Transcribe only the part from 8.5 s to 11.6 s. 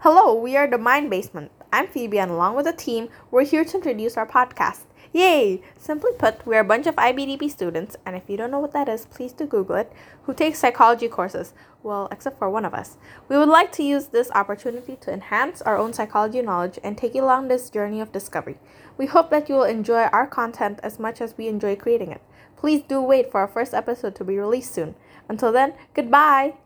know what that is, please do Google it, who take psychology courses.